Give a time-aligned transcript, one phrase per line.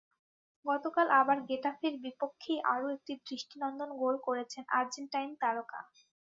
[0.65, 5.79] গতকাল আবার গেটাফের বিপক্ষেই আরও একটি দৃষ্টিনন্দন গোল করেছেন আর্জেন্টাইন তারকা।